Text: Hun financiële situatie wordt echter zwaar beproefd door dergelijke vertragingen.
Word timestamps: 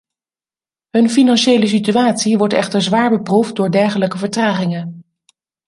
Hun 0.89 1.09
financiële 1.09 1.67
situatie 1.67 2.37
wordt 2.37 2.53
echter 2.53 2.81
zwaar 2.81 3.09
beproefd 3.09 3.55
door 3.55 3.71
dergelijke 3.71 4.17
vertragingen. 4.17 5.05